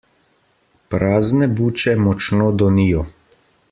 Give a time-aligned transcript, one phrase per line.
[0.95, 3.09] Prazne buče močno donijo.